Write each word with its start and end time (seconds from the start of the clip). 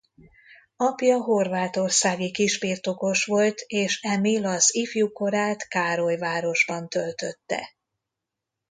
Apja 0.77 1.17
horvátországi 1.17 2.31
kisbirtokos 2.31 3.25
volt 3.25 3.59
és 3.67 3.99
Emil 4.01 4.45
az 4.45 4.75
ifjúkorát 4.75 5.67
Károlyvárosban 5.67 6.89
töltötte. 6.89 7.75